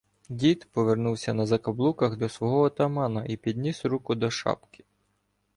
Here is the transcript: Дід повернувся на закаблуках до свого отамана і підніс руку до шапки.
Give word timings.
Дід 0.29 0.67
повернувся 0.71 1.33
на 1.33 1.45
закаблуках 1.45 2.17
до 2.17 2.29
свого 2.29 2.59
отамана 2.61 3.25
і 3.25 3.37
підніс 3.37 3.85
руку 3.85 4.15
до 4.15 4.31
шапки. 4.31 4.83